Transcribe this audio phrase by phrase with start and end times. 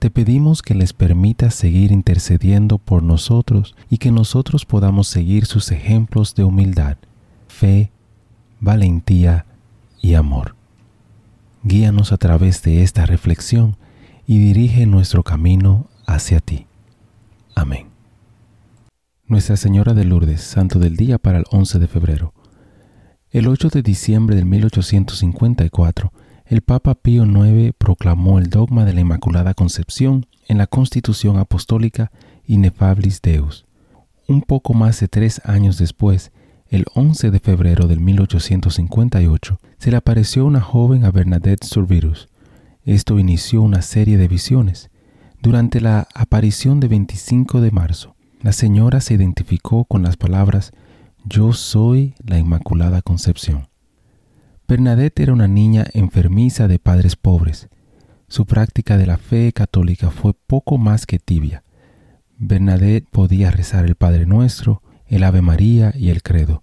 [0.00, 5.70] Te pedimos que les permitas seguir intercediendo por nosotros y que nosotros podamos seguir sus
[5.72, 6.96] ejemplos de humildad,
[7.48, 7.92] fe,
[8.60, 9.44] valentía
[10.00, 10.56] y amor.
[11.64, 13.76] Guíanos a través de esta reflexión
[14.26, 16.66] y dirige nuestro camino hacia ti.
[17.54, 17.88] Amén.
[19.26, 22.32] Nuestra Señora de Lourdes, Santo del Día para el 11 de febrero.
[23.32, 26.10] El 8 de diciembre de 1854,
[26.50, 32.10] el Papa Pío IX proclamó el dogma de la Inmaculada Concepción en la Constitución Apostólica
[32.44, 33.66] Inefablis Deus.
[34.26, 36.32] Un poco más de tres años después,
[36.66, 42.28] el 11 de febrero de 1858, se le apareció una joven a Bernadette Survirus.
[42.84, 44.90] Esto inició una serie de visiones.
[45.40, 50.72] Durante la aparición de 25 de marzo, la señora se identificó con las palabras
[51.24, 53.69] Yo soy la Inmaculada Concepción.
[54.70, 57.68] Bernadette era una niña enfermiza de padres pobres.
[58.28, 61.64] Su práctica de la fe católica fue poco más que tibia.
[62.38, 66.62] Bernadette podía rezar el Padre Nuestro, el Ave María y el Credo.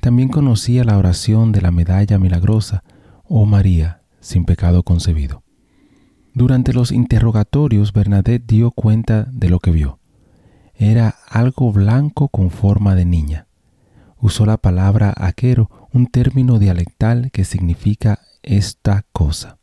[0.00, 2.82] También conocía la oración de la medalla milagrosa,
[3.22, 5.44] Oh María, sin pecado concebido.
[6.32, 10.00] Durante los interrogatorios, Bernadette dio cuenta de lo que vio.
[10.74, 13.46] Era algo blanco con forma de niña.
[14.18, 19.58] Usó la palabra aquero un término dialectal que significa esta cosa.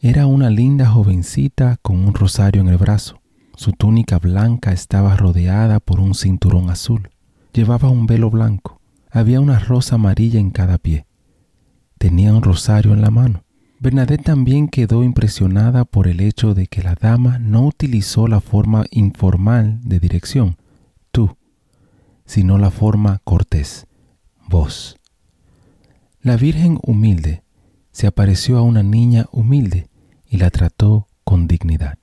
[0.00, 3.20] Era una linda jovencita con un rosario en el brazo.
[3.54, 7.10] Su túnica blanca estaba rodeada por un cinturón azul.
[7.52, 8.80] Llevaba un velo blanco.
[9.08, 11.06] Había una rosa amarilla en cada pie.
[11.98, 13.44] Tenía un rosario en la mano.
[13.78, 18.84] Bernadette también quedó impresionada por el hecho de que la dama no utilizó la forma
[18.90, 20.56] informal de dirección,
[21.12, 21.36] tú,
[22.26, 23.86] sino la forma cortés,
[24.48, 24.99] vos.
[26.22, 27.44] La Virgen humilde
[27.92, 29.88] se apareció a una niña humilde
[30.28, 31.96] y la trató con dignidad.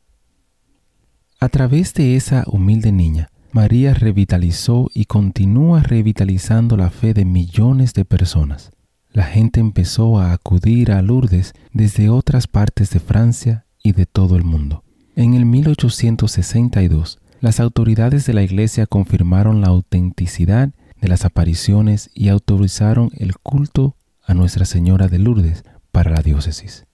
[1.40, 7.94] A través de esa humilde niña, María revitalizó y continúa revitalizando la fe de millones
[7.94, 8.72] de personas.
[9.12, 14.36] La gente empezó a acudir a Lourdes desde otras partes de Francia y de todo
[14.36, 14.84] el mundo.
[15.16, 22.30] En el 1862, las autoridades de la Iglesia confirmaron la autenticidad de las apariciones y
[22.30, 23.94] autorizaron el culto
[24.28, 26.86] a Nuestra Señora de Lourdes para la diócesis.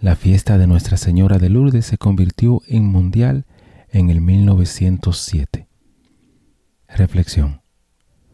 [0.00, 3.44] La fiesta de Nuestra Señora de Lourdes se convirtió en mundial
[3.90, 5.66] en el 1907.
[6.88, 7.60] Reflexión.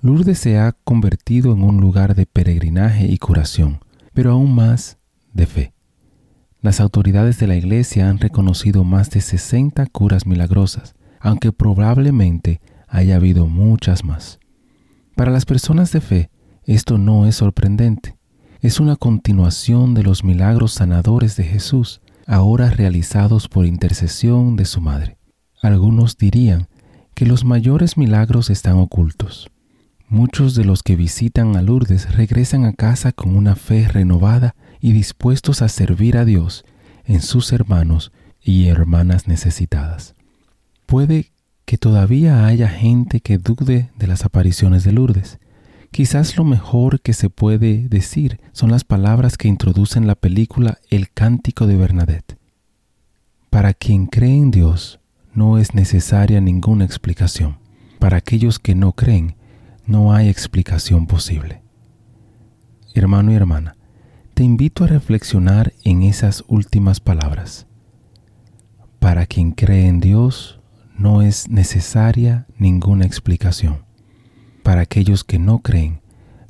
[0.03, 3.81] Lourdes se ha convertido en un lugar de peregrinaje y curación,
[4.13, 4.99] pero aún más
[5.33, 5.73] de fe.
[6.61, 13.17] Las autoridades de la Iglesia han reconocido más de 60 curas milagrosas, aunque probablemente haya
[13.17, 14.41] habido muchas más.
[15.17, 16.31] Para las personas de fe,
[16.67, 18.17] esto no es sorprendente.
[18.61, 24.81] Es una continuación de los milagros sanadores de Jesús, ahora realizados por intercesión de su
[24.81, 25.19] madre.
[25.61, 26.69] Algunos dirían
[27.15, 29.51] que los mayores milagros están ocultos.
[30.09, 34.93] Muchos de los que visitan a Lourdes regresan a casa con una fe renovada y
[34.93, 36.65] dispuestos a servir a Dios
[37.05, 40.15] en sus hermanos y hermanas necesitadas.
[40.87, 41.33] Puede
[41.65, 45.39] que todavía haya gente que dude de las apariciones de Lourdes,
[45.95, 51.09] Quizás lo mejor que se puede decir son las palabras que introducen la película El
[51.09, 52.37] Cántico de Bernadette.
[53.49, 54.99] Para quien cree en Dios
[55.35, 57.59] no es necesaria ninguna explicación.
[58.01, 59.37] Para aquellos que no creen
[59.87, 61.63] no hay explicación posible.
[62.93, 63.77] Hermano y hermana,
[64.35, 67.69] te invito a reflexionar en esas últimas palabras.
[68.99, 70.59] Para quien cree en Dios
[70.99, 73.94] no es necesaria ninguna explicación.
[74.65, 76.01] Para aquellos que no creen,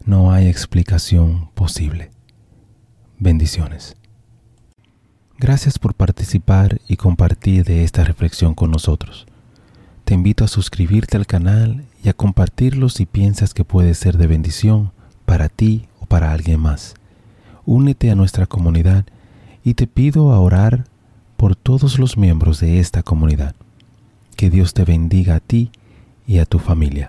[0.07, 2.13] no hay explicación posible.
[3.19, 3.97] Bendiciones.
[5.37, 9.27] Gracias por participar y compartir de esta reflexión con nosotros.
[10.05, 14.29] Te invito a suscribirte al canal y a compartirlo si piensas que puede ser de
[14.29, 14.93] bendición
[15.27, 16.95] para ti o para alguien más.
[17.67, 19.07] Únete a nuestra comunidad
[19.65, 20.85] y te pido a orar
[21.37, 23.57] por todos los miembros de esta comunidad.
[24.37, 25.73] Que Dios te bendiga a ti
[26.29, 27.09] y a tu familia.